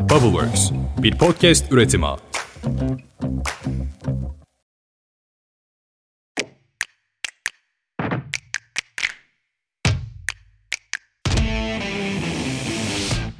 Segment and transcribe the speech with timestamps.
[0.00, 0.70] Bubbleworks,
[1.02, 2.06] bir podcast üretimi.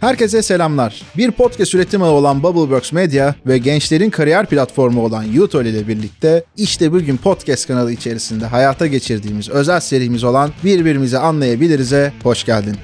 [0.01, 1.03] Herkese selamlar.
[1.17, 6.93] Bir podcast üretimi olan Bubbleworks Media ve gençlerin kariyer platformu olan Utol ile birlikte işte
[6.93, 12.77] bugün podcast kanalı içerisinde hayata geçirdiğimiz özel serimiz olan Birbirimizi Anlayabiliriz'e hoş geldin.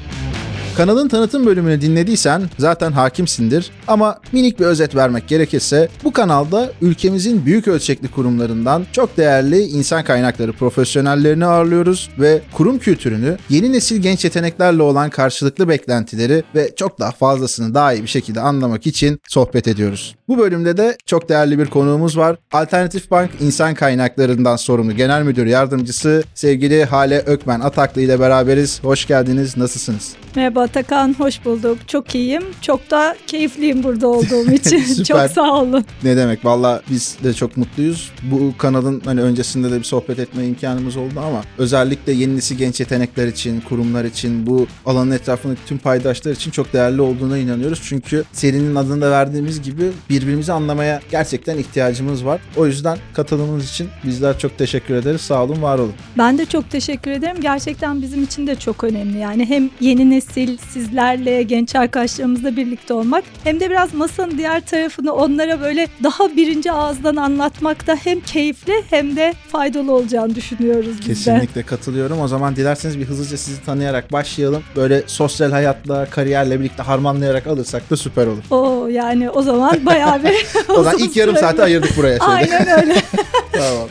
[0.77, 7.47] Kanalın tanıtım bölümünü dinlediysen zaten hakimsindir ama minik bir özet vermek gerekirse bu kanalda ülkemizin
[7.47, 14.25] büyük ölçekli kurumlarından çok değerli insan kaynakları profesyonellerini ağırlıyoruz ve kurum kültürünü, yeni nesil genç
[14.25, 19.69] yeteneklerle olan karşılıklı beklentileri ve çok daha fazlasını daha iyi bir şekilde anlamak için sohbet
[19.69, 20.17] ediyoruz.
[20.29, 22.37] Bu bölümde de çok değerli bir konuğumuz var.
[22.53, 28.85] Alternatif Bank İnsan Kaynaklarından sorumlu Genel Müdür Yardımcısı sevgili Hale Ökmen Ataklı ile beraberiz.
[28.85, 29.57] Hoş geldiniz.
[29.57, 30.13] Nasılsınız?
[30.37, 31.79] Merhaba Atakan, hoş bulduk.
[31.89, 32.43] Çok iyiyim.
[32.63, 35.05] Çok da keyifliyim burada olduğum için.
[35.05, 35.85] çok sağ olun.
[36.03, 36.45] Ne demek?
[36.45, 38.11] Valla biz de çok mutluyuz.
[38.23, 42.81] Bu kanalın hani öncesinde de bir sohbet etme imkanımız oldu ama özellikle yeni nesil genç
[42.81, 47.81] yetenekler için, kurumlar için, bu alanın etrafındaki tüm paydaşlar için çok değerli olduğuna inanıyoruz.
[47.85, 52.41] Çünkü serinin adını da verdiğimiz gibi birbirimizi anlamaya gerçekten ihtiyacımız var.
[52.57, 55.21] O yüzden katılımınız için bizler çok teşekkür ederiz.
[55.21, 55.95] Sağ olun, var olun.
[56.19, 57.37] Ben de çok teşekkür ederim.
[57.41, 59.19] Gerçekten bizim için de çok önemli.
[59.19, 65.13] Yani hem yeni nesil sizlerle, genç arkadaşlarımızla birlikte olmak hem de biraz masanın diğer tarafını
[65.13, 71.07] onlara böyle daha birinci ağızdan anlatmak da hem keyifli hem de faydalı olacağını düşünüyoruz biz
[71.07, 72.21] Kesinlikle katılıyorum.
[72.21, 74.63] O zaman dilerseniz bir hızlıca sizi tanıyarak başlayalım.
[74.77, 78.43] Böyle sosyal hayatla, kariyerle birlikte harmanlayarak alırsak da süper olur.
[78.51, 82.19] Oo yani o zaman bayağı bir O zaman ilk yarım saati ayırdık buraya.
[82.19, 82.33] Şöyle.
[82.33, 83.03] Aynen öyle.
[83.53, 83.89] tamam.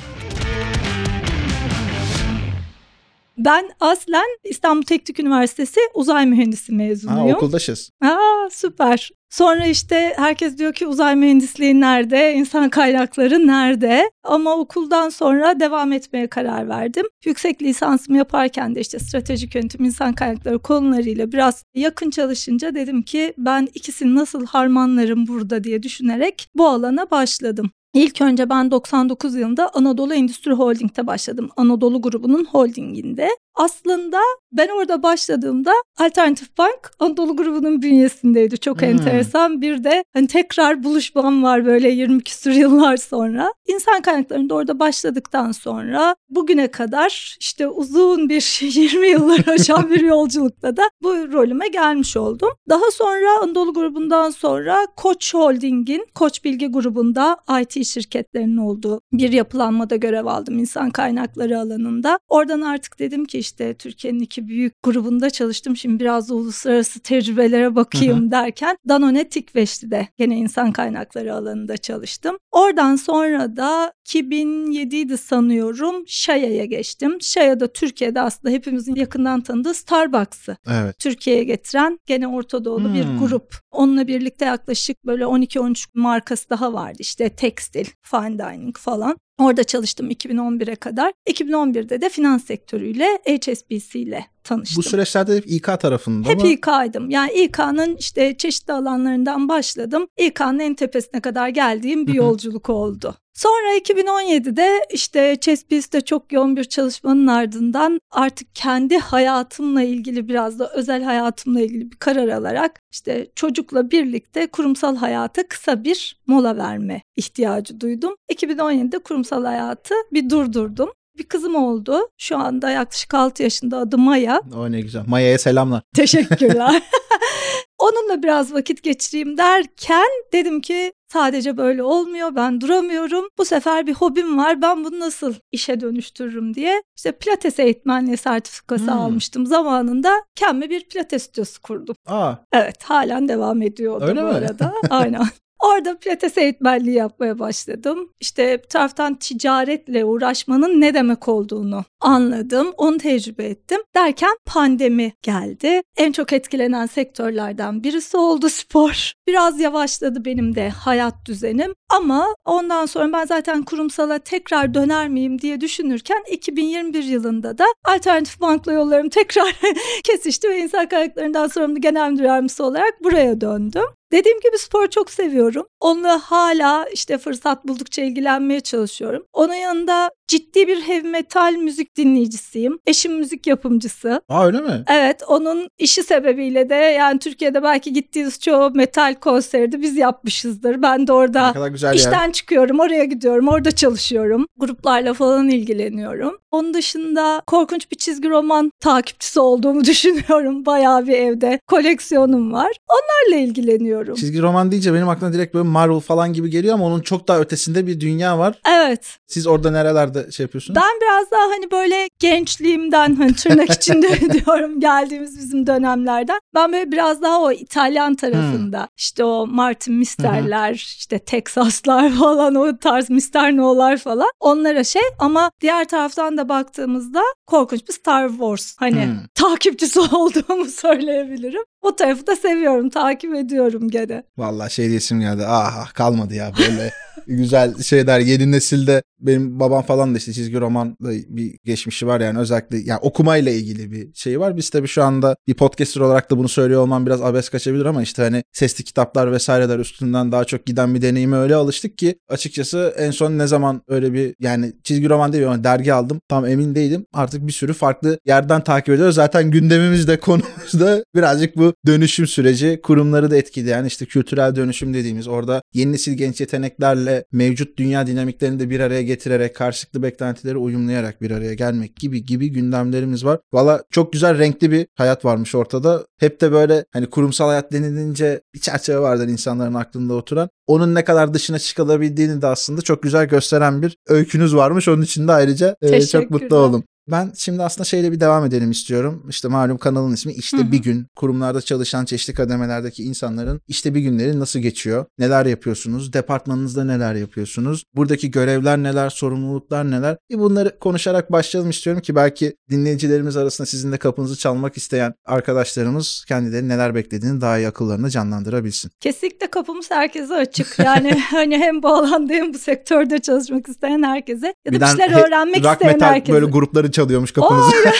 [3.45, 7.35] Ben aslen İstanbul Teknik Üniversitesi uzay mühendisi Ha, mezunuyum.
[7.35, 7.89] okuldayız.
[8.01, 9.11] Aa süper.
[9.29, 14.11] Sonra işte herkes diyor ki uzay mühendisliği nerede, insan kaynakları nerede?
[14.23, 17.05] Ama okuldan sonra devam etmeye karar verdim.
[17.25, 23.33] Yüksek lisansımı yaparken de işte stratejik yönetim, insan kaynakları konularıyla biraz yakın çalışınca dedim ki
[23.37, 27.71] ben ikisini nasıl harmanlarım burada diye düşünerek bu alana başladım.
[27.95, 31.49] İlk önce ben 99 yılında Anadolu Endüstri Holding'de başladım.
[31.57, 33.29] Anadolu grubunun holdinginde.
[33.55, 34.19] Aslında
[34.51, 38.57] ben orada başladığımda Alternatif Bank Anadolu grubunun bünyesindeydi.
[38.57, 38.87] Çok Hmm.
[38.89, 39.61] enteresan.
[39.61, 43.53] Bir de hani tekrar buluşmam var böyle 20 küsur yıllar sonra.
[43.67, 50.77] İnsan kaynaklarında orada başladıktan sonra bugüne kadar işte uzun bir 20 yıllar aşan bir yolculukta
[50.77, 52.49] da bu rolüme gelmiş oldum.
[52.69, 59.95] Daha sonra Anadolu grubundan sonra Koç Holding'in Koç Bilgi grubunda IT şirketlerinin olduğu bir yapılanmada
[59.95, 62.19] görev aldım insan kaynakları alanında.
[62.29, 65.77] Oradan artık dedim ki işte Türkiye'nin iki büyük grubunda çalıştım.
[65.77, 72.37] Şimdi biraz da uluslararası tecrübelere bakayım derken Danone Tikveşli'de gene insan kaynakları alanında çalıştım.
[72.51, 77.17] Oradan sonra da 2007'ydi sanıyorum Şaya'ya geçtim.
[77.21, 80.99] Şaya'da Türkiye'de aslında hepimizin yakından tanıdığı Starbucks'ı Evet.
[80.99, 83.19] Türkiye'ye getiren gene Orta Doğulu bir Hmm.
[83.19, 83.55] grup.
[83.71, 86.97] Onunla birlikte yaklaşık böyle 12-13 markası daha vardı.
[86.99, 89.17] İşte tekstil, fine dining falan.
[89.37, 91.13] Orada çalıştım 2011'e kadar.
[91.29, 94.77] 2011'de de finans sektörüyle HSBC ile tanıştım.
[94.77, 96.47] Bu süreçlerde hep İK tarafında Hep mı?
[96.47, 97.09] İK'ydım.
[97.09, 100.07] Yani İK'nın işte çeşitli alanlarından başladım.
[100.17, 103.15] İK'nın en tepesine kadar geldiğim bir yolculuk oldu.
[103.35, 110.71] Sonra 2017'de işte HSBC'de çok yoğun bir çalışmanın ardından artık kendi hayatımla ilgili biraz da
[110.73, 117.01] özel hayatımla ilgili bir karar alarak işte çocukla birlikte kurumsal hayata kısa bir mola verme
[117.15, 118.15] ihtiyacı duydum.
[118.33, 120.91] 2017'de kurumsal hayatı bir durdurdum.
[121.17, 122.09] Bir kızım oldu.
[122.17, 124.41] Şu anda yaklaşık 6 yaşında adı Maya.
[124.55, 125.03] O ne güzel.
[125.07, 125.81] Maya'ya selamlar.
[125.95, 126.83] Teşekkürler.
[127.79, 133.27] Onunla biraz vakit geçireyim derken dedim ki sadece böyle olmuyor ben duramıyorum.
[133.37, 136.83] Bu sefer bir hobim var ben bunu nasıl işe dönüştürürüm diye.
[136.97, 138.99] İşte pilates eğitmenliği sertifikası Hmm.
[138.99, 140.23] almıştım zamanında.
[140.35, 141.95] Kendime bir pilates stüdyosu kurdum.
[142.07, 144.31] Aa, Evet halen devam ediyor Öyle bu mi?
[144.31, 144.73] arada.
[144.89, 145.21] Aynen.
[145.65, 148.09] Orada pilates eğitmenliği yapmaya başladım.
[148.19, 152.73] İşte bir taraftan ticaretle uğraşmanın ne demek olduğunu anladım.
[152.77, 153.81] Onu tecrübe ettim.
[153.95, 155.81] Derken pandemi geldi.
[155.97, 159.11] En çok etkilenen sektörlerden birisi oldu spor.
[159.27, 161.73] Biraz yavaşladı benim de hayat düzenim.
[161.89, 168.41] Ama ondan sonra ben zaten kurumsala tekrar döner miyim diye düşünürken 2021 yılında da alternatif
[168.41, 169.55] bankla yollarım tekrar
[170.03, 173.85] kesişti ve insan kaynaklarından sorumlu genel müdür yardımcısı olarak buraya döndüm.
[174.11, 175.65] Dediğim gibi spor çok seviyorum.
[175.79, 179.23] Onunla hala işte fırsat buldukça ilgilenmeye çalışıyorum.
[179.33, 182.79] Onun yanında ciddi bir heavy metal müzik dinleyicisiyim.
[182.87, 184.21] Eşim müzik yapımcısı.
[184.29, 184.83] Aa öyle mi?
[184.87, 190.81] Evet onun işi sebebiyle de yani Türkiye'de belki gittiğiniz çoğu metal konseri de biz yapmışızdır.
[190.81, 191.95] Ben de orada güzel yer.
[191.95, 194.47] İşten çıkıyorum, oraya gidiyorum, orada çalışıyorum.
[194.57, 196.37] Gruplarla falan ilgileniyorum.
[196.51, 200.65] Onun dışında korkunç bir çizgi roman takipçisi olduğumu düşünüyorum.
[200.65, 202.71] Bayağı bir evde koleksiyonum var.
[202.89, 203.94] Onlarla ilgileniyorum.
[204.15, 207.39] Çizgi roman deyince benim aklıma direkt böyle Marvel falan gibi geliyor ama onun çok daha
[207.39, 208.59] ötesinde bir dünya var.
[208.69, 209.17] Evet.
[209.27, 210.75] Siz orada nerelerde şey yapıyorsunuz?
[210.75, 216.39] Ben biraz daha hani böyle gençliğimden hani tırnak içinde diyorum geldiğimiz bizim dönemlerden.
[216.53, 222.77] Ben böyle biraz daha o İtalyan tarafında işte o Martin Mister'ler işte Texaslar falan o
[222.77, 228.75] tarz Mister No'lar falan onlara şey ama diğer taraftan da baktığımızda korkunç bir Star Wars
[228.79, 229.15] hani Hmm.
[229.35, 231.61] takipçisi olduğumu söyleyebilirim.
[231.85, 234.23] O tarafı da seviyorum takip ediyorum gene.
[234.37, 235.43] Vallahi şey diyesim geldi.
[235.47, 236.91] Ah ah, kalmadı ya böyle
[237.27, 240.95] güzel şeyler yeni nesilde benim babam falan da işte çizgi romanla
[241.27, 244.57] bir geçmişi var yani özellikle yani okumayla ilgili bir şey var.
[244.57, 248.01] Biz tabii şu anda bir podcaster olarak da bunu söylüyor olmam biraz abes kaçabilir ama
[248.01, 252.93] işte hani sesli kitaplar vesaireler üstünden daha çok giden bir deneyime öyle alıştık ki açıkçası
[252.97, 256.75] en son ne zaman öyle bir yani çizgi roman değil ama dergi aldım tam emin
[256.75, 257.05] değilim.
[257.13, 259.15] Artık bir sürü farklı yerden takip ediyoruz.
[259.15, 264.93] Zaten gündemimiz de konumuz da birazcık bu dönüşüm süreci kurumları da etkileyen işte kültürel dönüşüm
[264.93, 270.57] dediğimiz orada yeni nesil genç yeteneklerle mevcut dünya dinamiklerini de bir araya getirerek karşılıklı beklentileri
[270.57, 273.39] uyumlayarak bir araya gelmek gibi gibi gündemlerimiz var.
[273.53, 276.05] Valla çok güzel renkli bir hayat varmış ortada.
[276.19, 280.49] Hep de böyle hani kurumsal hayat denilince bir çerçeve vardır insanların aklında oturan.
[280.67, 284.87] Onun ne kadar dışına çıkılabildiğini de aslında çok güzel gösteren bir öykünüz varmış.
[284.87, 286.83] Onun için de ayrıca e, çok mutlu oldum.
[287.11, 289.25] Ben şimdi aslında şeyle bir devam edelim istiyorum.
[289.29, 290.71] İşte malum kanalın ismi İşte Hı hı.
[290.71, 291.07] Bir Gün.
[291.15, 295.05] Kurumlarda çalışan çeşitli kademelerdeki insanların işte bir günleri nasıl geçiyor?
[295.19, 296.13] Neler yapıyorsunuz?
[296.13, 297.83] Departmanınızda neler yapıyorsunuz?
[297.95, 299.09] Buradaki görevler neler?
[299.09, 300.17] Sorumluluklar neler?
[300.29, 306.25] Bir bunları konuşarak başlayalım istiyorum ki belki dinleyicilerimiz arasında sizin de kapınızı çalmak isteyen arkadaşlarımız
[306.27, 308.91] kendileri neler beklediğini daha iyi akıllarında canlandırabilsin.
[308.99, 310.79] Kesinlikle kapımız herkese açık.
[310.79, 314.95] Yani hani hem bu alanda hem bu sektörde çalışmak isteyen herkese ya da bir, Birden
[314.95, 316.33] şeyler öğrenmek isteyen herkese.
[316.33, 317.71] böyle grupları çalıyormuş kapınızı.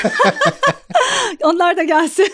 [1.44, 2.28] Onlar da gelsin.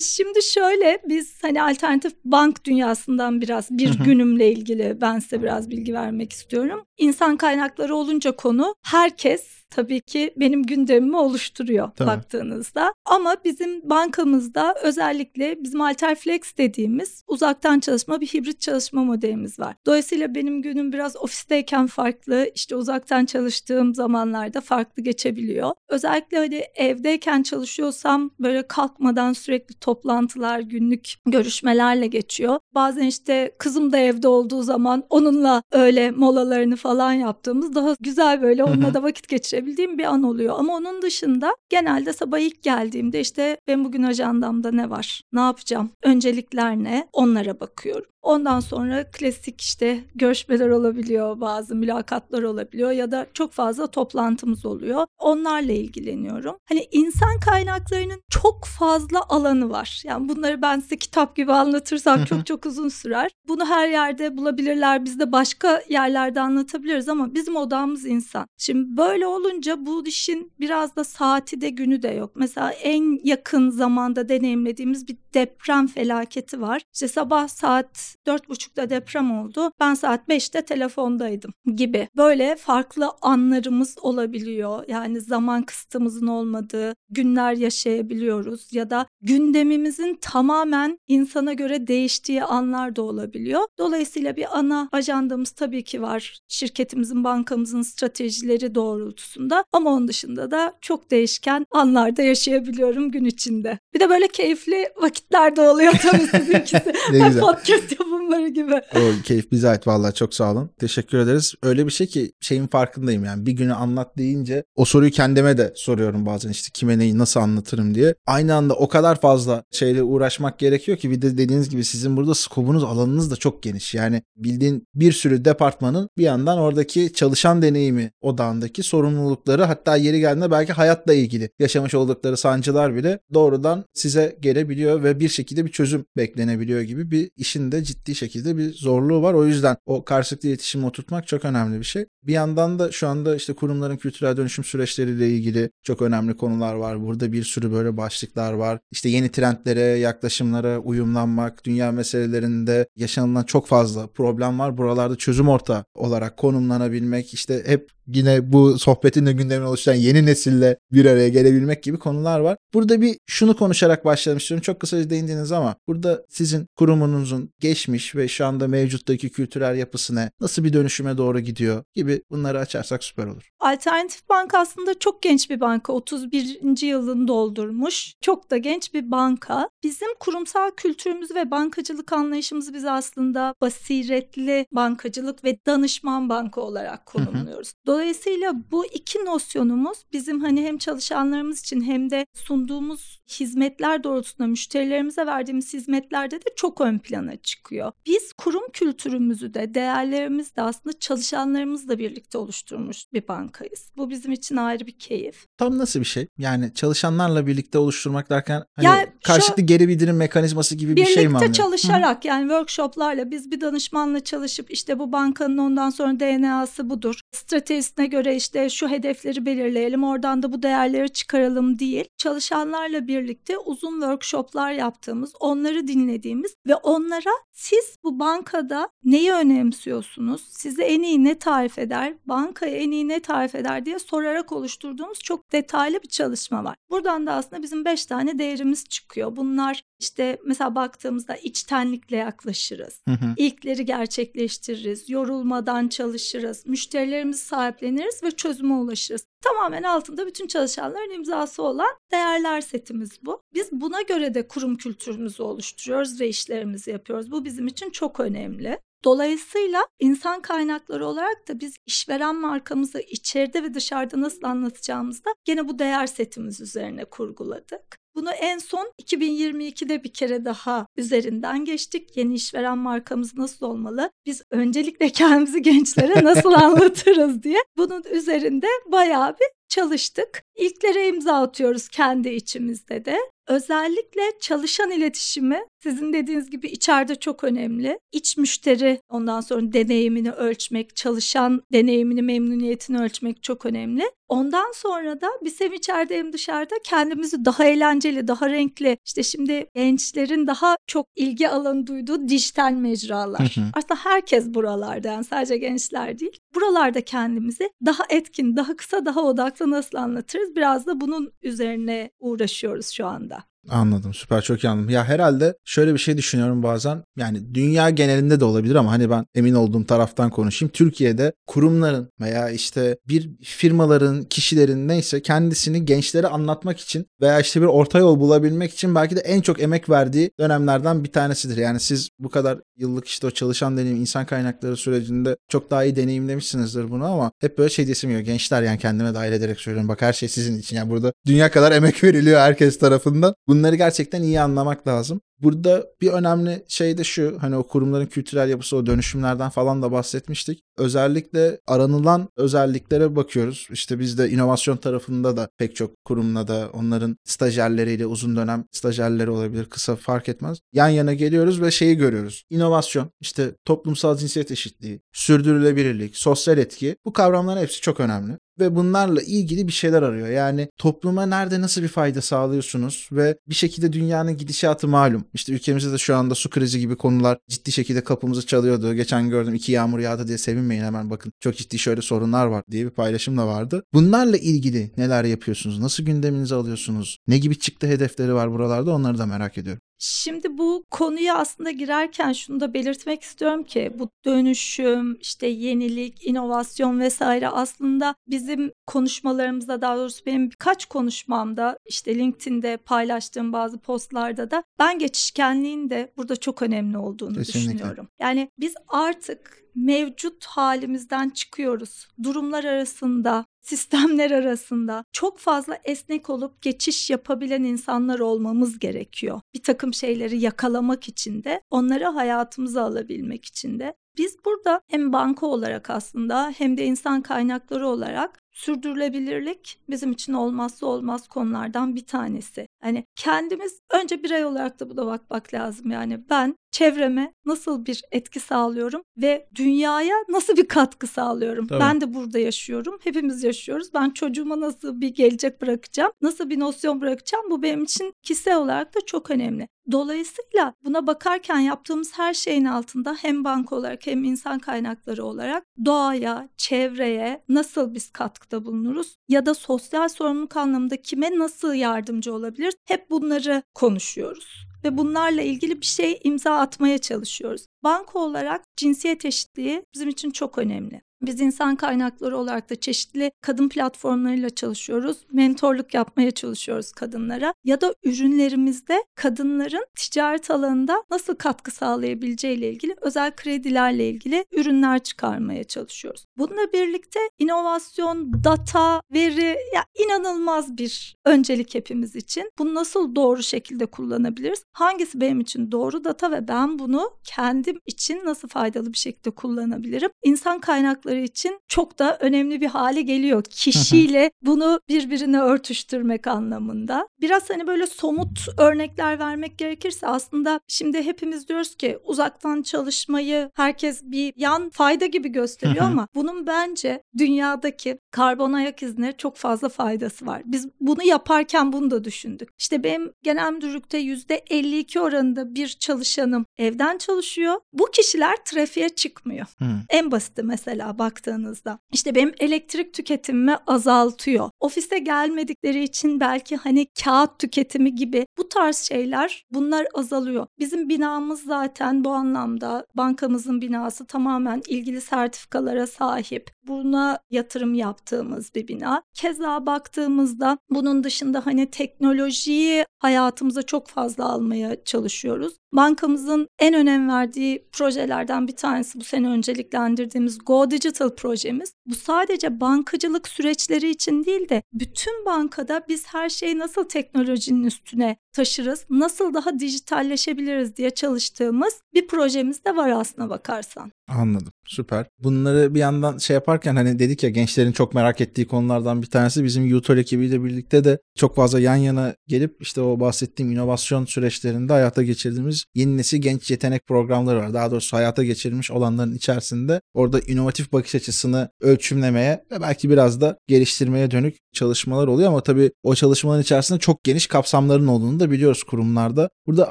[0.00, 5.94] Şimdi şöyle biz hani alternatif bank dünyasından biraz bir günümle ilgili ben size biraz bilgi
[5.94, 6.84] vermek istiyorum.
[6.98, 12.08] İnsan kaynakları olunca konu herkes tabii ki benim gündemimi oluşturuyor Tabii.
[12.08, 12.94] baktığınızda.
[13.04, 19.76] Ama bizim bankamızda özellikle bizim Alterflex dediğimiz uzaktan çalışma bir hibrit çalışma modelimiz var.
[19.86, 25.70] Dolayısıyla benim günüm biraz ofisteyken farklı, işte uzaktan çalıştığım zamanlarda farklı geçebiliyor.
[25.88, 32.58] Özellikle hani evdeyken çalışıyorsam böyle kalkmadan sürekli toplantılar, günlük görüşmelerle geçiyor.
[32.74, 38.64] Bazen işte kızım da evde olduğu zaman onunla öyle molalarını falan yaptığımız daha güzel böyle
[38.64, 39.28] onunla da vakit
[39.62, 40.54] geçirebildiğim bir an oluyor.
[40.58, 45.22] Ama onun dışında genelde sabah ilk geldiğimde işte ben bugün ajandamda ne var?
[45.32, 45.90] Ne yapacağım?
[46.02, 47.08] Öncelikler ne?
[47.12, 48.11] Onlara bakıyorum.
[48.22, 55.06] Ondan sonra klasik işte görüşmeler olabiliyor, bazı mülakatlar olabiliyor ya da çok fazla toplantımız oluyor.
[55.18, 56.56] Onlarla ilgileniyorum.
[56.68, 60.02] Hani insan kaynaklarının çok fazla alanı var.
[60.04, 63.30] Yani bunları ben size kitap gibi anlatırsam çok çok uzun sürer.
[63.48, 65.04] Bunu her yerde bulabilirler.
[65.04, 68.46] Biz de başka yerlerde anlatabiliriz ama bizim odamız insan.
[68.58, 72.30] Şimdi böyle olunca bu işin biraz da saati de günü de yok.
[72.34, 76.82] Mesela en yakın zamanda deneyimlediğimiz bir deprem felaketi var.
[76.94, 79.72] İşte sabah saat dört buçukta deprem oldu.
[79.80, 82.08] Ben saat beşte telefondaydım gibi.
[82.16, 84.84] Böyle farklı anlarımız olabiliyor.
[84.88, 93.02] Yani zaman kısıtımızın olmadığı günler yaşayabiliyoruz ya da gündemimizin tamamen insana göre değiştiği anlar da
[93.02, 93.60] olabiliyor.
[93.78, 96.38] Dolayısıyla bir ana ajandamız tabii ki var.
[96.48, 103.78] Şirketimizin, bankamızın stratejileri doğrultusunda ama onun dışında da çok değişken anlarda yaşayabiliyorum gün içinde.
[103.94, 106.92] Bir de böyle keyifli vakitler de oluyor tabii sizinkisi.
[107.12, 107.40] Ne güzel.
[107.40, 108.00] podcast
[108.32, 108.82] yapımları gibi.
[108.96, 110.70] O keyif bize ait vallahi çok sağ olun.
[110.78, 111.54] Teşekkür ederiz.
[111.62, 115.72] Öyle bir şey ki şeyin farkındayım yani bir günü anlat deyince o soruyu kendime de
[115.76, 118.14] soruyorum bazen işte kime neyi nasıl anlatırım diye.
[118.26, 122.34] Aynı anda o kadar fazla şeyle uğraşmak gerekiyor ki bir de dediğiniz gibi sizin burada
[122.34, 123.94] skobunuz alanınız da çok geniş.
[123.94, 130.50] Yani bildiğin bir sürü departmanın bir yandan oradaki çalışan deneyimi odağındaki sorumlulukları hatta yeri geldiğinde
[130.50, 136.04] belki hayatla ilgili yaşamış oldukları sancılar bile doğrudan size gelebiliyor ve bir şekilde bir çözüm
[136.16, 139.34] beklenebiliyor gibi bir işin de ciddi şekilde bir zorluğu var.
[139.34, 142.04] O yüzden o karşılıklı iletişimi oturtmak çok önemli bir şey.
[142.22, 147.02] Bir yandan da şu anda işte kurumların kültürel dönüşüm süreçleriyle ilgili çok önemli konular var.
[147.02, 148.78] Burada bir sürü böyle başlıklar var.
[148.90, 154.78] İşte yeni trendlere, yaklaşımlara uyumlanmak, dünya meselelerinde yaşanılan çok fazla problem var.
[154.78, 160.76] Buralarda çözüm orta olarak konumlanabilmek, işte hep yine bu sohbetin de gündemine oluşturan yeni nesille
[160.92, 162.56] bir araya gelebilmek gibi konular var.
[162.74, 164.62] Burada bir şunu konuşarak başlayalım istiyorum.
[164.62, 170.30] Çok kısaca değindiniz ama burada sizin kurumunuzun geçmiş ve şu anda mevcuttaki kültürel yapısı ne?
[170.40, 173.48] Nasıl bir dönüşüme doğru gidiyor gibi bunları açarsak süper olur.
[173.60, 175.92] Alternatif Bank aslında çok genç bir banka.
[175.92, 176.82] 31.
[176.82, 178.14] yılını doldurmuş.
[178.20, 179.68] Çok da genç bir banka.
[179.82, 187.72] Bizim kurumsal kültürümüz ve bankacılık anlayışımızı biz aslında basiretli bankacılık ve danışman banka olarak konumluyoruz.
[187.92, 195.26] Dolayısıyla bu iki nosyonumuz bizim hani hem çalışanlarımız için hem de sunduğumuz hizmetler doğrultusunda müşterilerimize
[195.26, 197.92] verdiğimiz hizmetlerde de çok ön plana çıkıyor.
[198.06, 203.90] Biz kurum kültürümüzü de değerlerimizi de aslında çalışanlarımızla birlikte oluşturmuş bir bankayız.
[203.96, 205.46] Bu bizim için ayrı bir keyif.
[205.58, 206.26] Tam nasıl bir şey?
[206.38, 211.28] Yani çalışanlarla birlikte oluşturmak derken hani Ya şu- karşılıklı geri bildirim mekanizması gibi bir şey
[211.28, 216.90] mi Birlikte çalışarak yani workshoplarla biz bir danışmanla çalışıp işte bu bankanın ondan sonra DNA'sı
[216.90, 217.20] budur.
[217.32, 222.04] Stratejisine göre işte şu hedefleri belirleyelim oradan da bu değerleri çıkaralım değil.
[222.16, 223.21] Çalışanlarla birlikte
[223.58, 230.42] uzun workshoplar yaptığımız, onları dinlediğimiz ve onlara siz bu bankada neyi önemsiyorsunuz?
[230.48, 232.14] Size en iyi ne tarif eder?
[232.26, 236.76] Bankaya en iyi ne tarif eder diye sorarak oluşturduğumuz çok detaylı bir çalışma var.
[236.90, 239.36] Buradan da aslında bizim 5 tane değerimiz çıkıyor.
[239.36, 243.00] Bunlar işte mesela baktığımızda içtenlikle yaklaşırız.
[243.08, 243.34] Hı hı.
[243.36, 249.24] İlkleri gerçekleştiririz, yorulmadan çalışırız, müşterilerimizi sahipleniriz ve çözüme ulaşırız.
[249.42, 253.40] Tamamen altında bütün çalışanların imzası olan değerler setimiz bu.
[253.54, 257.30] Biz buna göre de kurum kültürümüzü oluşturuyoruz ve işlerimizi yapıyoruz.
[257.30, 258.78] Bu bizim için çok önemli.
[259.04, 265.78] Dolayısıyla insan kaynakları olarak da biz işveren markamızı içeride ve dışarıda nasıl anlatacağımızda gene bu
[265.78, 268.01] değer setimiz üzerine kurguladık.
[268.14, 272.16] Bunu en son 2022'de bir kere daha üzerinden geçtik.
[272.16, 274.10] Yeni işveren markamız nasıl olmalı?
[274.26, 280.42] Biz öncelikle kendimizi gençlere nasıl anlatırız diye bunun üzerinde bayağı bir çalıştık.
[280.56, 283.18] İlklere imza atıyoruz kendi içimizde de.
[283.48, 287.98] Özellikle çalışan iletişimi sizin dediğiniz gibi içeride çok önemli.
[288.12, 294.02] İç müşteri ondan sonra deneyimini ölçmek, çalışan deneyimini, memnuniyetini ölçmek çok önemli.
[294.32, 299.66] Ondan sonra da biz hem içeride hem dışarıda kendimizi daha eğlenceli, daha renkli, işte şimdi
[299.74, 303.40] gençlerin daha çok ilgi alanı duyduğu dijital mecralar.
[303.40, 303.64] Hı hı.
[303.74, 306.38] Aslında herkes buralarda yani sadece gençler değil.
[306.54, 310.56] Buralarda kendimizi daha etkin, daha kısa, daha odaklı nasıl anlatırız?
[310.56, 313.44] Biraz da bunun üzerine uğraşıyoruz şu anda.
[313.70, 314.90] Anladım süper çok iyi anladım.
[314.90, 319.26] Ya herhalde şöyle bir şey düşünüyorum bazen yani dünya genelinde de olabilir ama hani ben
[319.34, 320.72] emin olduğum taraftan konuşayım.
[320.72, 327.66] Türkiye'de kurumların veya işte bir firmaların, kişilerin neyse kendisini gençlere anlatmak için veya işte bir
[327.66, 331.56] orta yol bulabilmek için belki de en çok emek verdiği dönemlerden bir tanesidir.
[331.56, 335.96] Yani siz bu kadar yıllık işte o çalışan deneyim, insan kaynakları sürecinde çok daha iyi
[335.96, 338.26] deneyimlemişsinizdir bunu ama hep böyle şey diyesim geliyor.
[338.26, 339.88] Gençler yani kendime dahil ederek söylüyorum.
[339.88, 340.76] Bak her şey sizin için.
[340.76, 343.34] Yani burada dünya kadar emek veriliyor herkes tarafından.
[343.52, 345.20] Bunları gerçekten iyi anlamak lazım.
[345.42, 349.92] Burada bir önemli şey de şu hani o kurumların kültürel yapısı o dönüşümlerden falan da
[349.92, 350.62] bahsetmiştik.
[350.78, 353.68] Özellikle aranılan özelliklere bakıyoruz.
[353.72, 359.30] İşte biz de inovasyon tarafında da pek çok kurumla da onların stajyerleriyle uzun dönem stajyerleri
[359.30, 360.58] olabilir kısa fark etmez.
[360.72, 362.44] Yan yana geliyoruz ve şeyi görüyoruz.
[362.50, 369.22] İnovasyon, işte toplumsal cinsiyet eşitliği, sürdürülebilirlik, sosyal etki bu kavramların hepsi çok önemli ve bunlarla
[369.22, 370.28] ilgili bir şeyler arıyor.
[370.28, 375.24] Yani topluma nerede nasıl bir fayda sağlıyorsunuz ve bir şekilde dünyanın gidişatı malum.
[375.34, 378.94] İşte ülkemizde de şu anda su krizi gibi konular ciddi şekilde kapımızı çalıyordu.
[378.94, 381.32] Geçen gördüm iki yağmur yağdı diye sevinmeyin hemen bakın.
[381.40, 383.84] Çok ciddi şöyle sorunlar var diye bir paylaşım da vardı.
[383.94, 385.78] Bunlarla ilgili neler yapıyorsunuz?
[385.78, 387.18] Nasıl gündeminize alıyorsunuz?
[387.26, 389.82] Ne gibi çıktı hedefleri var buralarda onları da merak ediyorum.
[390.04, 397.00] Şimdi bu konuya aslında girerken şunu da belirtmek istiyorum ki bu dönüşüm, işte yenilik, inovasyon
[397.00, 404.64] vesaire aslında bizim konuşmalarımızda daha doğrusu benim birkaç konuşmamda işte LinkedIn'de paylaştığım bazı postlarda da
[404.78, 407.72] ben geçişkenliğin de burada çok önemli olduğunu Kesinlikle.
[407.72, 408.08] düşünüyorum.
[408.20, 412.08] Yani biz artık mevcut halimizden çıkıyoruz.
[412.22, 419.40] Durumlar arasında, sistemler arasında çok fazla esnek olup geçiş yapabilen insanlar olmamız gerekiyor.
[419.54, 423.94] Bir takım şeyleri yakalamak için de, onları hayatımıza alabilmek için de.
[424.18, 430.86] Biz burada hem banka olarak aslında hem de insan kaynakları olarak sürdürülebilirlik bizim için olmazsa
[430.86, 432.68] olmaz konulardan bir tanesi.
[432.82, 435.90] Hani kendimiz önce birey olarak da buna bakmak lazım.
[435.90, 441.66] Yani ben çevreme nasıl bir etki sağlıyorum ve dünyaya nasıl bir katkı sağlıyorum.
[441.66, 441.80] Tabii.
[441.80, 442.98] Ben de burada yaşıyorum.
[443.04, 443.94] Hepimiz yaşıyoruz.
[443.94, 446.12] Ben çocuğuma nasıl bir gelecek bırakacağım?
[446.22, 447.44] Nasıl bir nosyon bırakacağım?
[447.50, 449.68] Bu benim için kişisel olarak da çok önemli.
[449.92, 456.48] Dolayısıyla buna bakarken yaptığımız her şeyin altında hem banka olarak hem insan kaynakları olarak doğaya,
[456.56, 462.74] çevreye nasıl biz katkıda bulunuruz ya da sosyal sorumluluk anlamında kime nasıl yardımcı olabiliriz?
[462.84, 467.66] Hep bunları konuşuyoruz ve bunlarla ilgili bir şey imza atmaya çalışıyoruz.
[467.82, 471.02] Banka olarak cinsiyet eşitliği bizim için çok önemli.
[471.22, 475.16] Biz insan kaynakları olarak da çeşitli kadın platformlarıyla çalışıyoruz.
[475.32, 477.54] Mentorluk yapmaya çalışıyoruz kadınlara.
[477.64, 484.98] Ya da ürünlerimizde kadınların ticaret alanında nasıl katkı sağlayabileceği ile ilgili özel kredilerle ilgili ürünler
[484.98, 486.24] çıkarmaya çalışıyoruz.
[486.38, 492.50] Bununla birlikte inovasyon, data, veri ya inanılmaz bir öncelik hepimiz için.
[492.58, 494.64] Bunu nasıl doğru şekilde kullanabiliriz?
[494.72, 500.10] Hangisi benim için doğru data ve ben bunu kendim için nasıl faydalı bir şekilde kullanabilirim?
[500.22, 503.44] İnsan kaynakları için çok da önemli bir hale geliyor.
[503.44, 507.08] Kişiyle bunu birbirine örtüştürmek anlamında.
[507.20, 514.02] Biraz hani böyle somut örnekler vermek gerekirse aslında şimdi hepimiz diyoruz ki uzaktan çalışmayı herkes
[514.02, 520.26] bir yan fayda gibi gösteriyor ama bunun bence dünyadaki karbon ayak izine çok fazla faydası
[520.26, 520.42] var.
[520.44, 522.48] Biz bunu yaparken bunu da düşündük.
[522.58, 527.60] İşte benim genel müdürlükte %52 oranında bir çalışanım evden çalışıyor.
[527.72, 529.46] Bu kişiler trafiğe çıkmıyor.
[529.58, 529.64] Hı.
[529.88, 531.78] En basiti mesela baktığınızda.
[531.92, 534.50] İşte benim elektrik tüketimimi azaltıyor.
[534.60, 540.46] Ofise gelmedikleri için belki hani kağıt tüketimi gibi bu tarz şeyler bunlar azalıyor.
[540.58, 546.50] Bizim binamız zaten bu anlamda bankamızın binası tamamen ilgili sertifikalara sahip.
[546.66, 549.02] Buna yatırım yaptığımız bir bina.
[549.14, 555.54] Keza baktığımızda bunun dışında hani teknolojiyi hayatımıza çok fazla almaya çalışıyoruz.
[555.72, 561.74] Bankamızın en önem verdiği projelerden bir tanesi bu sene önceliklendirdiğimiz Go Digital projemiz.
[561.86, 568.16] Bu sadece bankacılık süreçleri için değil de bütün bankada biz her şeyi nasıl teknolojinin üstüne
[568.32, 573.92] taşırız, nasıl daha dijitalleşebiliriz diye çalıştığımız bir projemiz de var aslına bakarsan.
[574.08, 574.52] Anladım.
[574.66, 575.06] Süper.
[575.22, 579.44] Bunları bir yandan şey yaparken hani dedik ya gençlerin çok merak ettiği konulardan bir tanesi
[579.44, 584.72] bizim Utol ekibiyle birlikte de çok fazla yan yana gelip işte o bahsettiğim inovasyon süreçlerinde
[584.72, 587.54] hayata geçirdiğimiz yeni nesil genç yetenek programları var.
[587.54, 593.38] Daha doğrusu hayata geçirilmiş olanların içerisinde orada inovatif bakış açısını ölçümlemeye ve belki biraz da
[593.48, 598.62] geliştirmeye dönük çalışmalar oluyor ama tabii o çalışmaların içerisinde çok geniş kapsamların olduğunu da biliyoruz
[598.62, 599.30] kurumlarda.
[599.46, 599.70] Burada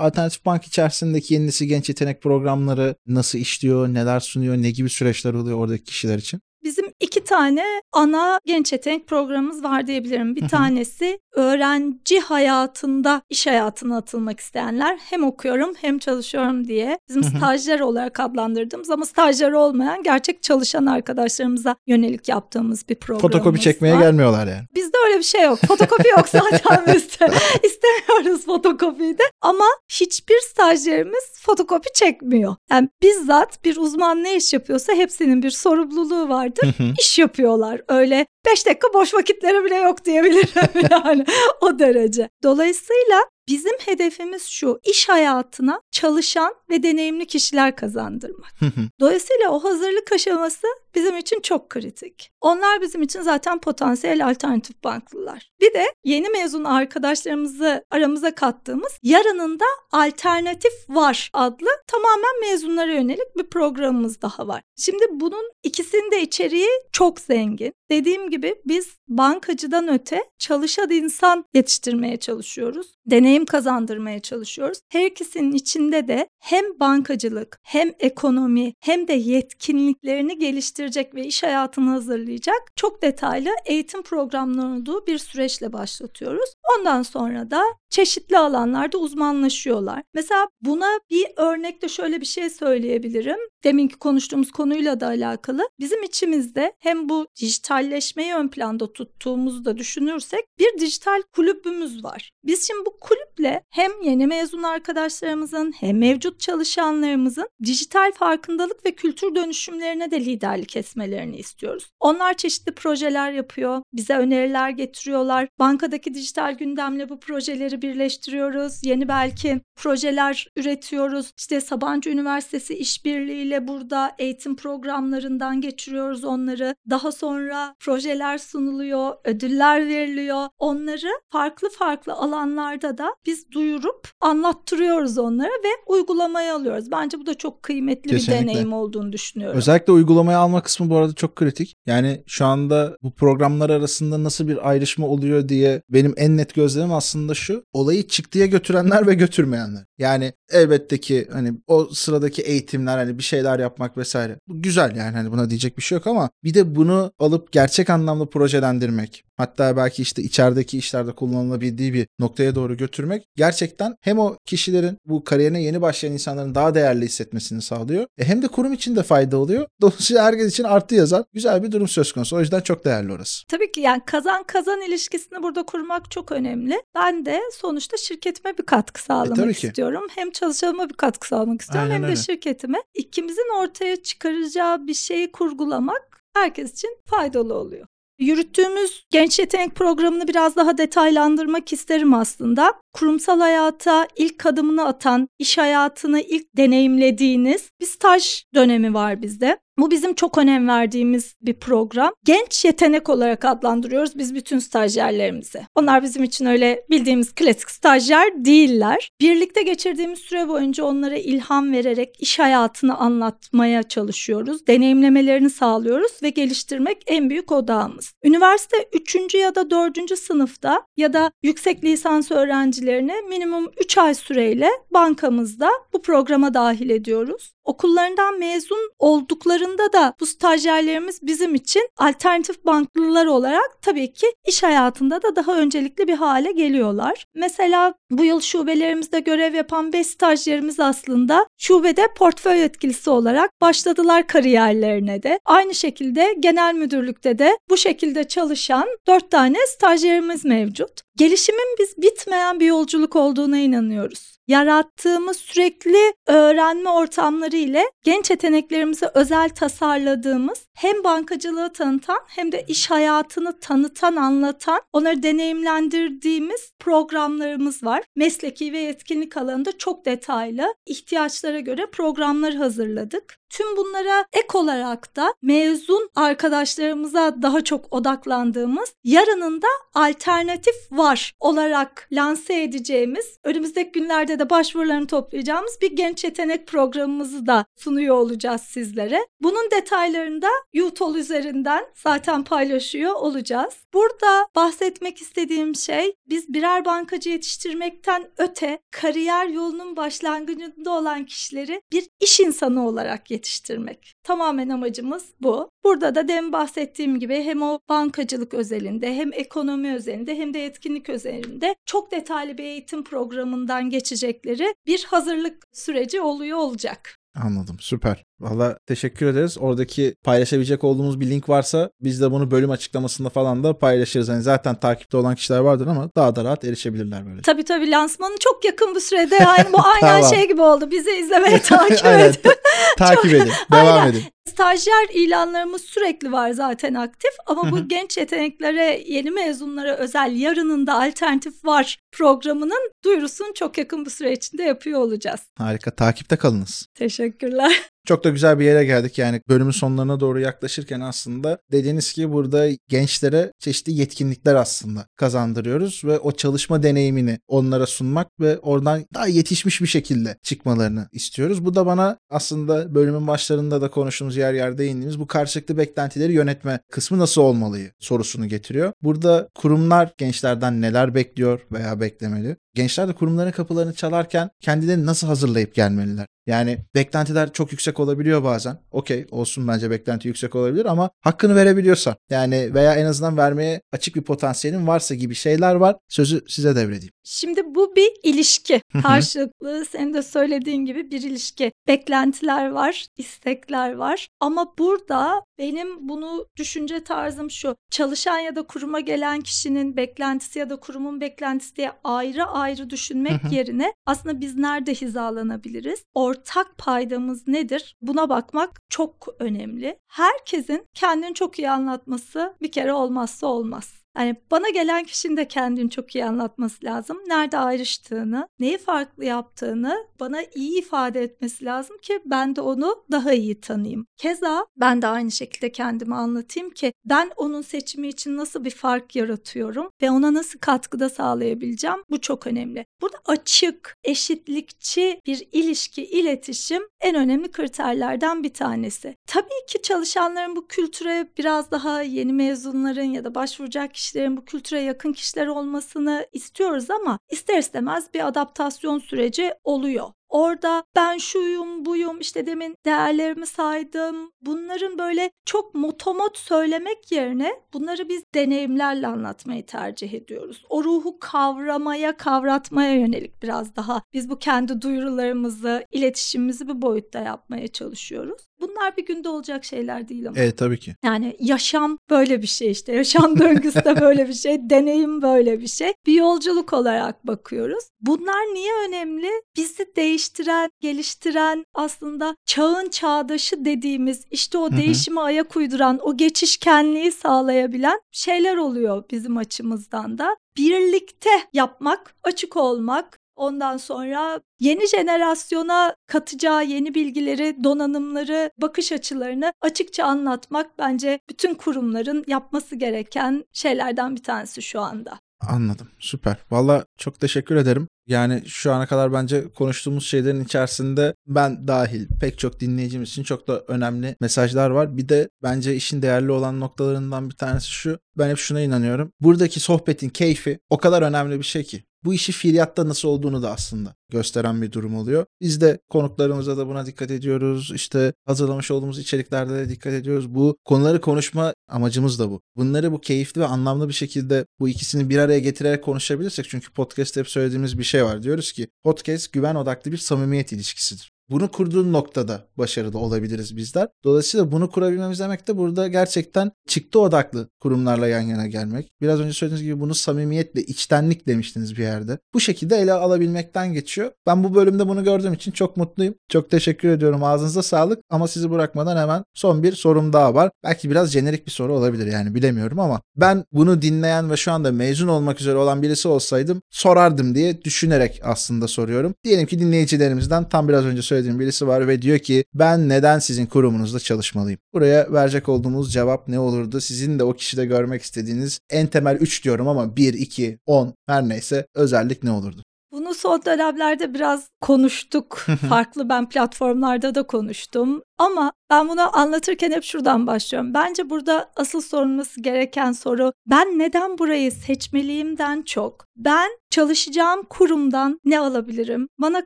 [0.02, 5.34] Alternatif Bank içerisindeki yeni nesil genç yetenek programları nasıl işliyor, neler sunuyor, ne gibi süreçler
[5.34, 6.42] oluyor oradaki kişiler için?
[6.64, 10.36] Bizim iki tane ana genç yetenek programımız var diyebilirim.
[10.36, 17.80] Bir tanesi öğrenci hayatında iş hayatına atılmak isteyenler hem okuyorum hem çalışıyorum diye bizim stajyer
[17.80, 24.02] olarak adlandırdığımız ama stajyer olmayan gerçek çalışan arkadaşlarımıza yönelik yaptığımız bir programımız Fotokopi çekmeye var.
[24.02, 24.64] gelmiyorlar yani.
[24.76, 25.60] Bizde öyle bir şey yok.
[25.68, 27.28] Fotokopi yok zaten bizde.
[27.64, 29.24] İstemiyoruz fotokopiyi de.
[29.42, 32.56] Ama hiçbir stajyerimiz fotokopi çekmiyor.
[32.72, 36.76] Yani bizzat bir uzman ne iş yapıyorsa hepsinin bir sorumluluğu vardır.
[37.00, 37.82] İş yapıyorlar.
[37.88, 41.26] Öyle 5 dakika boş vakitleri bile yok diyebilirim yani
[41.62, 42.30] o derece.
[42.44, 48.52] Dolayısıyla bizim hedefimiz şu iş hayatına çalışan ve deneyimli kişiler kazandırmak.
[49.00, 52.32] Dolayısıyla o hazırlık aşaması bizim için çok kritik.
[52.42, 55.52] Onlar bizim için zaten potansiyel alternatif banklılar.
[55.62, 63.38] Bir de yeni mezun arkadaşlarımızı aramıza kattığımız yarının da alternatif var adlı tamamen mezunlara yönelik
[63.38, 64.62] bir programımız daha var.
[64.78, 67.74] Şimdi bunun ikisinin de içeriği çok zengin.
[67.92, 72.96] Dediğim gibi biz bankacıdan öte çalışan insan yetiştirmeye çalışıyoruz.
[73.06, 74.80] Deneyim kazandırmaya çalışıyoruz.
[74.90, 80.38] Her ikisinin içinde de hem bankacılık hem ekonomi hem de yetkinliklerini
[80.82, 86.54] geliştirecek ve iş hayatını hazırlayacak çok detaylı eğitim programları olduğu bir süreçle başlatıyoruz.
[86.78, 90.04] Ondan sonra da çeşitli alanlarda uzmanlaşıyorlar.
[90.14, 93.40] Mesela buna bir örnekte şöyle bir şey söyleyebilirim.
[93.64, 95.70] Deminki konuştuğumuz konuyla da alakalı.
[95.80, 102.32] Bizim içimizde hem bu dijitalleşmeyi ön planda tuttuğumuzu da düşünürsek bir dijital kulübümüz var.
[102.44, 109.36] Biz şimdi bu kulüple hem yeni mezun arkadaşlarımızın hem mevcut çalışanlarımızın dijital farkındalık ve kültür
[109.36, 111.90] dönüşümlerine de liderlik kesmelerini istiyoruz.
[112.00, 115.48] Onlar çeşitli projeler yapıyor, bize öneriler getiriyorlar.
[115.60, 118.84] Bankadaki dijital gündemle bu projeleri birleştiriyoruz.
[118.84, 121.32] Yeni belki projeler üretiyoruz.
[121.38, 126.76] İşte Sabancı Üniversitesi işbirliğiyle burada eğitim programlarından geçiriyoruz onları.
[126.90, 130.48] Daha sonra projeler sunuluyor, ödüller veriliyor.
[130.60, 136.92] Onları farklı farklı alanlarda da biz duyurup anlattırıyoruz onlara ve uygulamaya alıyoruz.
[136.92, 138.42] Bence bu da çok kıymetli Kesinlikle.
[138.42, 139.58] bir deneyim olduğunu düşünüyorum.
[139.58, 141.76] Özellikle uygulamaya alma kısmı bu arada çok kritik.
[141.86, 146.94] Yani şu anda bu programlar arasında nasıl bir ayrışma oluyor diye benim en net gözlemim
[146.94, 147.64] aslında şu.
[147.74, 149.86] Olayı çıktıya götürenler ve götürmeyenler.
[149.98, 154.38] Yani elbette ki hani o sıradaki eğitimler hani bir şeyler yapmak vesaire.
[154.48, 157.90] Bu güzel yani hani buna diyecek bir şey yok ama bir de bunu alıp gerçek
[157.90, 159.24] anlamda projelendirmek.
[159.42, 165.24] Hatta belki işte içerideki işlerde kullanılabildiği bir noktaya doğru götürmek gerçekten hem o kişilerin bu
[165.24, 168.06] kariyerine yeni başlayan insanların daha değerli hissetmesini sağlıyor.
[168.18, 169.68] E hem de kurum için de fayda oluyor.
[169.82, 172.36] Dolayısıyla herkes için artı yazan güzel bir durum söz konusu.
[172.36, 173.48] O yüzden çok değerli orası.
[173.48, 176.82] Tabii ki yani kazan kazan ilişkisini burada kurmak çok önemli.
[176.96, 179.68] Ben de sonuçta şirketime bir katkı sağlamak tabii ki.
[179.68, 180.04] istiyorum.
[180.16, 182.22] Hem çalışanıma bir katkı sağlamak istiyorum Aynen hem de öyle.
[182.22, 182.78] şirketime.
[182.94, 187.88] İkimizin ortaya çıkaracağı bir şeyi kurgulamak herkes için faydalı oluyor.
[188.22, 192.74] Yürüttüğümüz genç yetenek programını biraz daha detaylandırmak isterim aslında.
[192.94, 199.58] Kurumsal hayata ilk adımını atan, iş hayatını ilk deneyimlediğiniz bir staj dönemi var bizde.
[199.78, 202.14] Bu bizim çok önem verdiğimiz bir program.
[202.26, 205.62] Genç yetenek olarak adlandırıyoruz biz bütün stajyerlerimizi.
[205.76, 209.10] Onlar bizim için öyle bildiğimiz klasik stajyer değiller.
[209.22, 214.68] Birlikte geçirdiğimiz süre boyunca onlara ilham vererek iş hayatını anlatmaya çalışıyoruz.
[214.68, 218.14] Deneyimlemelerini sağlıyoruz ve geliştirmek en büyük odağımız.
[218.24, 219.36] Üniversite 3.
[219.36, 220.20] ya da 4.
[220.20, 222.32] sınıfta ya da yüksek lisans
[222.82, 227.54] öğrencilerini minimum 3 ay süreyle bankamızda bu programa dahil ediyoruz.
[227.72, 235.22] Okullarından mezun olduklarında da bu stajyerlerimiz bizim için alternatif banklılar olarak tabii ki iş hayatında
[235.24, 237.26] da daha öncelikli bir hale geliyorlar.
[237.36, 245.24] Mesela bu yıl şubelerimizde görev yapan 5 stajyerimiz aslında şubede portföy yetkilisi olarak başladılar kariyerlerine
[245.24, 245.40] de.
[245.46, 250.92] Aynı şekilde genel müdürlükte de bu şekilde çalışan 4 tane stajyerimiz mevcut.
[251.18, 259.50] Gelişimin biz bitmeyen bir yolculuk olduğuna inanıyoruz yarattığımız sürekli öğrenme ortamları ile genç yeteneklerimizi özel
[259.50, 268.04] tasarladığımız hem bankacılığı tanıtan hem de iş hayatını tanıtan, anlatan, onları deneyimlendirdiğimiz programlarımız var.
[268.16, 273.42] Mesleki ve yetkinlik alanında çok detaylı ihtiyaçlara göre programlar hazırladık.
[273.50, 282.08] Tüm bunlara ek olarak da mezun arkadaşlarımıza daha çok odaklandığımız yarının da alternatif var olarak
[282.12, 289.28] lanse edeceğimiz önümüzdeki günlerde de başvurularını toplayacağımız bir genç yetenek programımızı da sunuyor olacağız sizlere.
[289.42, 293.74] Bunun detaylarını da YouTol üzerinden zaten paylaşıyor olacağız.
[293.94, 302.08] Burada bahsetmek istediğim şey biz birer bankacı yetiştirmekten öte kariyer yolunun başlangıcında olan kişileri bir
[302.20, 304.14] iş insanı olarak yetiştirmek.
[304.24, 305.70] Tamamen amacımız bu.
[305.84, 311.10] Burada da demin bahsettiğim gibi hem o bankacılık özelinde hem ekonomi özelinde hem de yetkinlik
[311.10, 317.18] özelinde çok detaylı bir eğitim programından geçecekleri bir hazırlık süreci oluyor olacak.
[317.36, 318.26] Anladım süper.
[318.42, 319.58] Valla teşekkür ederiz.
[319.60, 324.30] Oradaki paylaşabilecek olduğumuz bir link varsa biz de bunu bölüm açıklamasında falan da paylaşırız.
[324.30, 327.42] Hani zaten takipte olan kişiler vardır ama daha da rahat erişebilirler böyle.
[327.42, 330.34] Tabii tabii lansmanı çok yakın bir sürede yani bu aynen Tamam.
[330.34, 330.92] şey gibi oldu.
[330.92, 332.52] Bizi izlemeye takip edin.
[332.98, 333.52] Takip edin.
[333.72, 334.12] Devam Aynen.
[334.12, 334.24] edin.
[334.50, 341.02] Stajyer ilanlarımız sürekli var zaten aktif ama bu genç yeteneklere, yeni mezunlara özel yarının da
[341.04, 345.40] alternatif var programının duyurusunu çok yakın bir süre içinde yapıyor olacağız.
[345.58, 345.92] Harika.
[345.92, 346.86] Takipte kalınız.
[346.96, 347.82] Teşekkürler.
[348.06, 352.68] Çok da güzel bir yere geldik yani bölümün sonlarına doğru yaklaşırken aslında dediğiniz gibi burada
[352.88, 359.82] gençlere çeşitli yetkinlikler aslında kazandırıyoruz ve o çalışma deneyimini onlara sunmak ve oradan daha yetişmiş
[359.82, 361.66] bir şekilde çıkmalarını istiyoruz.
[361.66, 366.80] Bu da bana aslında bölümün başlarında da konuştuğumuz yer yer değindiğimiz bu karşılıklı beklentileri yönetme
[366.92, 368.94] kısmı nasıl olmalı sorusunu getiriyor.
[369.02, 372.58] Burada kurumlar gençlerden neler bekliyor veya beklemeli?
[372.76, 376.28] Gençler de kurumların kapılarını çalarken kendilerini nasıl hazırlayıp gelmeliler?
[376.48, 378.78] Yani beklentiler çok yüksek olabiliyor bazen.
[378.92, 384.16] Okey olsun bence beklenti yüksek olabilir ama hakkını verebiliyorsan yani veya en azından vermeye açık
[384.16, 385.96] bir potansiyelin varsa gibi şeyler var.
[386.10, 387.14] Sözü size devredeyim.
[387.24, 388.82] Şimdi bu bir ilişki.
[389.04, 391.72] Karşılıklı senin de söylediğin gibi bir ilişki.
[391.88, 394.28] Beklentiler var, istekler var.
[394.40, 397.76] Ama burada benim bunu düşünce tarzım şu.
[397.92, 403.52] Çalışan ya da kuruma gelen kişinin beklentisi ya da kurumun beklentisi diye ayrı ayrı düşünmek
[403.52, 406.04] yerine aslında biz nerede hizalanabiliriz?
[406.14, 407.96] Ortak ortak paydamız nedir?
[408.02, 410.00] Buna bakmak çok önemli.
[410.08, 414.01] Herkesin kendini çok iyi anlatması bir kere olmazsa olmaz.
[414.18, 417.18] Yani bana gelen kişinin de kendini çok iyi anlatması lazım.
[417.28, 423.34] Nerede ayrıştığını, neyi farklı yaptığını bana iyi ifade etmesi lazım ki ben de onu daha
[423.34, 424.06] iyi tanıyayım.
[424.18, 429.16] Keza ben de aynı şekilde kendimi anlatayım ki ben onun seçimi için nasıl bir fark
[429.16, 431.98] yaratıyorum ve ona nasıl katkıda sağlayabileceğim.
[432.10, 432.86] Bu çok önemli.
[433.02, 439.16] Burada açık, eşitlikçi bir ilişki, iletişim en önemli kriterlerden bir tanesi.
[439.28, 444.82] Tabii ki çalışanların bu kültüre biraz daha yeni mezunların ya da başvuracak kişilerin bu kültüre
[444.82, 450.10] yakın kişiler olmasını istiyoruz ama ister istemez bir adaptasyon süreci oluyor.
[450.30, 454.32] Orada ben şuyum buyum işte demin değerlerimi saydım.
[454.42, 460.66] Bunların böyle çok motomot söylemek yerine bunları biz deneyimlerle anlatmayı tercih ediyoruz.
[460.70, 467.68] O ruhu kavramaya, kavratmaya yönelik biraz daha biz bu kendi duyurularımızı, iletişimimizi bir boyutta yapmaya
[467.68, 468.42] çalışıyoruz.
[468.62, 470.38] Bunlar bir günde olacak şeyler değil ama.
[470.40, 470.96] Evet tabii ki.
[471.04, 472.94] Yani yaşam böyle bir şey işte.
[472.94, 474.58] Yaşam döngüsü de böyle bir şey.
[474.70, 475.94] Deneyim böyle bir şey.
[476.06, 477.84] Bir yolculuk olarak bakıyoruz.
[478.02, 479.30] Bunlar niye önemli?
[479.58, 488.00] Bizi değiştiren, geliştiren aslında çağın çağdaşı dediğimiz işte o değişime ayak uyduran, o geçişkenliği sağlayabilen
[488.12, 490.36] şeyler oluyor bizim açımızdan da.
[490.58, 500.06] Birlikte yapmak, açık olmak, Ondan sonra yeni jenerasyona katacağı yeni bilgileri, donanımları, bakış açılarını açıkça
[500.06, 505.20] anlatmak bence bütün kurumların yapması gereken şeylerden bir tanesi şu anda.
[505.48, 505.88] Anladım.
[506.00, 506.38] Süper.
[506.52, 507.88] Valla çok teşekkür ederim.
[508.08, 513.48] Yani şu ana kadar bence konuştuğumuz şeylerin içerisinde ben dahil pek çok dinleyicimiz için çok
[513.48, 514.98] da önemli mesajlar var.
[514.98, 518.00] Bir de bence işin değerli olan noktalarından bir tanesi şu.
[518.18, 519.12] Ben hep şuna inanıyorum.
[519.22, 523.52] Buradaki sohbetin keyfi o kadar önemli bir şey ki bu işi fiiliyatta nasıl olduğunu da
[523.52, 525.26] aslında gösteren bir durum oluyor.
[525.42, 527.72] Biz de konuklarımıza da buna dikkat ediyoruz.
[527.76, 530.36] İşte hazırlamış olduğumuz içeriklerde de dikkat ediyoruz.
[530.36, 532.42] Bu konuları konuşma amacımız da bu.
[532.56, 537.20] Bunları bu keyifli ve anlamlı bir şekilde bu ikisini bir araya getirerek konuşabilirsek çünkü podcast'te
[537.20, 538.24] hep söylediğimiz bir şey var.
[538.24, 541.12] Diyoruz ki podcast güven odaklı bir samimiyet ilişkisidir.
[541.30, 543.88] Bunu kurduğun noktada başarılı olabiliriz bizler.
[544.04, 548.92] Dolayısıyla bunu kurabilmemiz demek de burada gerçekten çıktı odaklı kurumlarla yan yana gelmek.
[549.02, 552.18] Biraz önce söylediğiniz gibi bunu samimiyetle, içtenlik demiştiniz bir yerde.
[552.34, 554.12] Bu şekilde ele alabilmekten geçiyor.
[554.28, 556.16] Ben bu bölümde bunu gördüğüm için çok mutluyum.
[556.30, 557.24] Çok teşekkür ediyorum.
[557.24, 558.00] Ağzınıza sağlık.
[558.10, 560.52] Ama sizi bırakmadan hemen son bir sorum daha var.
[560.64, 564.72] Belki biraz jenerik bir soru olabilir yani bilemiyorum ama ben bunu dinleyen ve şu anda
[564.72, 569.16] mezun olmak üzere olan birisi olsaydım sorardım diye düşünerek aslında soruyorum.
[569.24, 573.20] Diyelim ki dinleyicilerimizden tam biraz önce söylediğim söylediğim birisi var ve diyor ki ben neden
[573.20, 574.60] sizin kurumunuzda çalışmalıyım?
[574.74, 576.82] Buraya verecek olduğumuz cevap ne olurdu?
[576.82, 581.30] Sizin de o kişide görmek istediğiniz en temel 3 diyorum ama 1, 2, 10 her
[581.30, 582.64] neyse özellik ne olurdu?
[582.92, 585.46] Bunu son dönemlerde biraz konuştuk.
[585.70, 588.02] Farklı ben platformlarda da konuştum.
[588.18, 590.74] Ama ben bunu anlatırken hep şuradan başlıyorum.
[590.74, 598.40] Bence burada asıl sorulması gereken soru ben neden burayı seçmeliyimden çok ben çalışacağım kurumdan ne
[598.40, 599.08] alabilirim?
[599.20, 599.46] Bana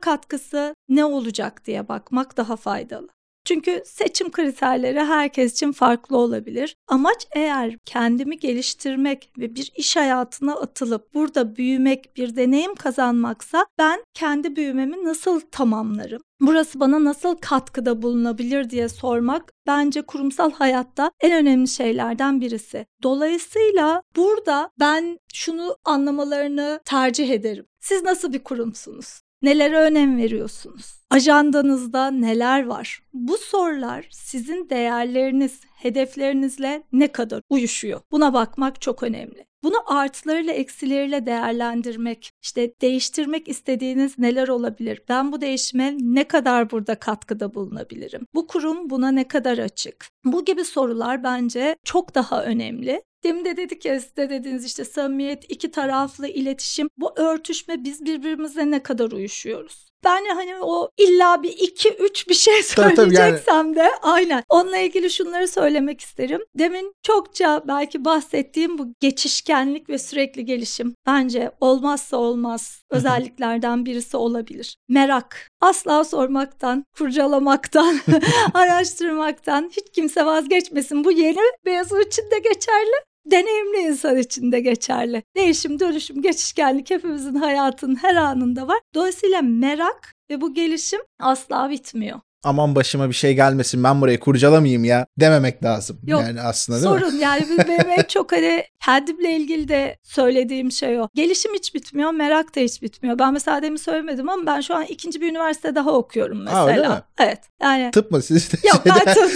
[0.00, 3.15] katkısı ne olacak diye bakmak daha faydalı.
[3.46, 6.76] Çünkü seçim kriterleri herkes için farklı olabilir.
[6.88, 14.04] Amaç eğer kendimi geliştirmek ve bir iş hayatına atılıp burada büyümek, bir deneyim kazanmaksa ben
[14.14, 16.22] kendi büyümemi nasıl tamamlarım?
[16.40, 22.86] Burası bana nasıl katkıda bulunabilir diye sormak bence kurumsal hayatta en önemli şeylerden birisi.
[23.02, 27.66] Dolayısıyla burada ben şunu anlamalarını tercih ederim.
[27.80, 29.20] Siz nasıl bir kurumsunuz?
[29.42, 31.00] Nelere önem veriyorsunuz?
[31.10, 33.02] Ajandanızda neler var?
[33.14, 38.00] Bu sorular sizin değerleriniz, hedeflerinizle ne kadar uyuşuyor?
[38.10, 39.46] Buna bakmak çok önemli.
[39.62, 45.02] Bunu artılarıyla eksileriyle değerlendirmek, işte değiştirmek istediğiniz neler olabilir?
[45.08, 48.26] Ben bu değişime ne kadar burada katkıda bulunabilirim?
[48.34, 50.06] Bu kurum buna ne kadar açık?
[50.24, 53.02] Bu gibi sorular bence çok daha önemli.
[53.24, 58.70] Demin de dedik ya size dediğiniz işte samimiyet, iki taraflı iletişim, bu örtüşme biz birbirimize
[58.70, 59.90] ne kadar uyuşuyoruz?
[60.06, 63.76] Ben hani o illa bir iki üç bir şey söyleyeceksem yani...
[63.76, 64.42] de aynen.
[64.48, 66.40] Onunla ilgili şunları söylemek isterim.
[66.58, 74.76] Demin çokça belki bahsettiğim bu geçişkenlik ve sürekli gelişim bence olmazsa olmaz özelliklerden birisi olabilir.
[74.88, 75.48] Merak.
[75.60, 78.00] Asla sormaktan, kurcalamaktan,
[78.54, 81.04] araştırmaktan hiç kimse vazgeçmesin.
[81.04, 82.96] Bu yeni beyazı için de geçerli
[83.30, 85.22] deneyimli insan için de geçerli.
[85.36, 88.78] Değişim, dönüşüm, geçişkenlik hepimizin hayatının her anında var.
[88.94, 92.20] Dolayısıyla merak ve bu gelişim asla bitmiyor.
[92.44, 95.98] Aman başıma bir şey gelmesin ben burayı kurcalamayayım ya dememek lazım.
[96.06, 97.00] Yok, yani aslında değil mi?
[97.00, 101.08] Sorun yani benim en çok hani kendimle ilgili de söylediğim şey o.
[101.14, 103.18] Gelişim hiç bitmiyor, merak da hiç bitmiyor.
[103.18, 106.64] Ben mesela demin söylemedim ama ben şu an ikinci bir üniversite daha okuyorum mesela.
[106.64, 106.94] Ha, öyle mi?
[107.18, 107.38] Evet.
[107.62, 109.30] Yani Tıp mı siz de Yok ben tıp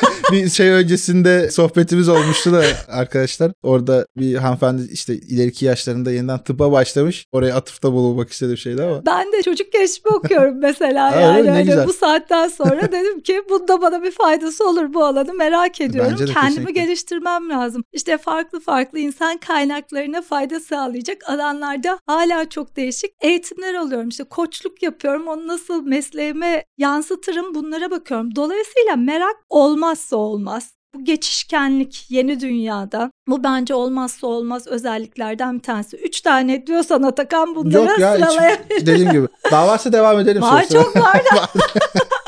[0.32, 3.52] bir şey öncesinde sohbetimiz olmuştu da arkadaşlar.
[3.62, 7.26] Orada bir hanımefendi işte ileriki yaşlarında yeniden tıbba başlamış.
[7.32, 9.06] Oraya atıfta bulunmak istediğim şeydi ama.
[9.06, 11.36] Ben de çocuk gelişimi okuyorum mesela Ha, yani.
[11.38, 11.46] öyle mi?
[11.46, 11.86] Ne Hani güzel.
[11.86, 16.16] bu saatten sonra dedim ki bunda bana bir faydası olur bu alanı merak ediyorum.
[16.16, 16.72] Kendimi kesinlikle.
[16.72, 17.84] geliştirmem lazım.
[17.92, 24.08] İşte farklı farklı insan kaynaklarına fayda sağlayacak alanlarda hala çok değişik eğitimler alıyorum.
[24.08, 25.26] İşte koçluk yapıyorum.
[25.26, 28.36] Onu nasıl mesleğime yansıtırım bunlara bakıyorum.
[28.36, 30.76] Dolayısıyla merak olmazsa olmaz.
[30.94, 33.10] Bu geçişkenlik yeni dünyada.
[33.28, 35.96] Bu bence olmazsa olmaz özelliklerden bir tanesi.
[35.96, 38.76] Üç tane diyorsan Atakan bunları Yok ya sıralayabilirim.
[38.76, 39.26] hiç, dediğim gibi.
[39.50, 40.42] Daha varsa devam edelim.
[40.42, 41.48] Var çok var da.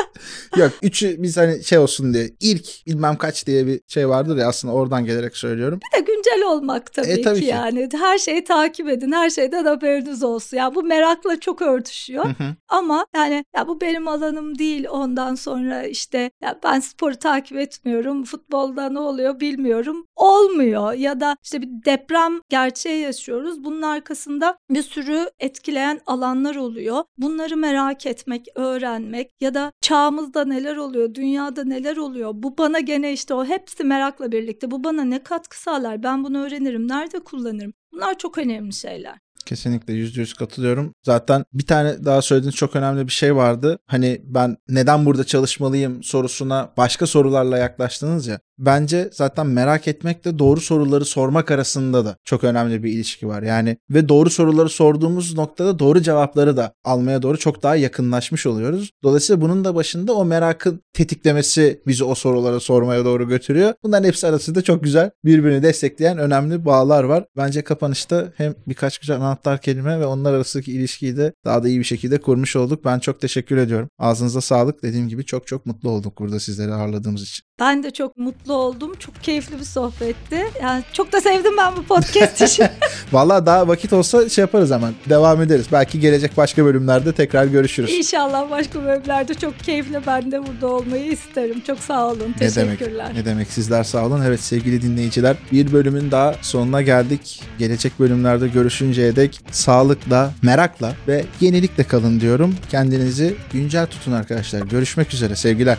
[0.59, 4.49] Yok üçü biz hani şey olsun diye ilk bilmem kaç diye bir şey vardır ya
[4.49, 5.81] aslında oradan gelerek söylüyorum.
[5.93, 7.51] Bir de güncel olmak tabii, E, tabii ki ki.
[7.51, 7.89] yani.
[7.99, 9.13] Her şeyi takip edin.
[9.13, 10.57] Her şeyden haberiniz olsun.
[10.57, 12.25] Ya bu merakla çok örtüşüyor.
[12.25, 12.55] Hı hı.
[12.69, 14.87] Ama yani ya bu benim alanım değil.
[14.91, 18.25] Ondan sonra işte ya ben sporu takip etmiyorum.
[18.25, 20.07] Futbolda ne oluyor bilmiyorum.
[20.17, 23.65] Olmuyor ya da işte bir deprem gerçeği yaşıyoruz.
[23.65, 27.05] Bunun arkasında bir sürü etkileyen alanlar oluyor.
[27.19, 32.31] Bunları merak etmek, öğrenmek ya da çağımızda neler oluyor, dünyada neler oluyor.
[32.35, 34.71] Bu bana gene işte o hepsi merakla birlikte.
[34.71, 36.03] Bu bana ne katkı sağlar?
[36.03, 36.89] Ben bunu öğrenirim.
[36.89, 37.73] Nerede kullanırım?
[37.93, 39.19] Bunlar çok önemli şeyler.
[39.47, 40.95] Kesinlikle yüzde yüz katılıyorum.
[41.03, 43.79] Zaten bir tane daha söylediğiniz çok önemli bir şey vardı.
[43.87, 48.41] Hani ben neden burada çalışmalıyım sorusuna başka sorularla yaklaştınız ya.
[48.59, 53.43] Bence zaten merak etmekle doğru soruları sormak arasında da çok önemli bir ilişki var.
[53.43, 58.91] Yani ve doğru soruları sorduğumuz noktada doğru cevapları da almaya doğru çok daha yakınlaşmış oluyoruz.
[59.03, 63.75] Dolayısıyla bunun da başında o merakın tetiklemesi bizi o sorulara sormaya doğru götürüyor.
[63.83, 67.25] Bunların hepsi arasında çok güzel birbirini destekleyen önemli bağlar var.
[67.37, 71.79] Bence kapanışta hem birkaç güzel anahtar kelime ve onlar arasındaki ilişkiyi de daha da iyi
[71.79, 72.85] bir şekilde kurmuş olduk.
[72.85, 73.89] Ben çok teşekkür ediyorum.
[73.99, 74.83] Ağzınıza sağlık.
[74.83, 77.48] Dediğim gibi çok çok mutlu olduk burada sizleri ağırladığımız için.
[77.61, 78.95] Ben de çok mutlu oldum.
[78.99, 80.45] Çok keyifli bir sohbetti.
[80.63, 82.71] Yani çok da sevdim ben bu podcast işi.
[83.13, 84.95] Vallahi daha vakit olsa şey yaparız hemen.
[85.09, 85.67] Devam ederiz.
[85.73, 87.91] Belki gelecek başka bölümlerde tekrar görüşürüz.
[87.95, 91.63] İnşallah başka bölümlerde çok keyifli ben de burada olmayı isterim.
[91.67, 92.35] Çok sağ olun.
[92.41, 92.79] Ne demek?
[92.79, 93.15] Teşekkürler.
[93.15, 93.49] Ne demek?
[93.49, 94.23] Sizler sağ olun.
[94.27, 97.43] Evet sevgili dinleyiciler bir bölümün daha sonuna geldik.
[97.59, 102.55] Gelecek bölümlerde görüşünceye dek sağlıkla, merakla ve yenilikle kalın diyorum.
[102.71, 104.61] Kendinizi güncel tutun arkadaşlar.
[104.61, 105.37] Görüşmek üzere.
[105.37, 105.79] Sevgiler.